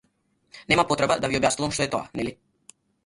Нема 0.71 0.85
потреба 0.93 1.17
да 1.25 1.31
ви 1.33 1.37
објаснувам 1.41 1.77
што 1.77 1.85
е 1.85 1.87
тоа, 1.97 2.03
нели? 2.21 2.35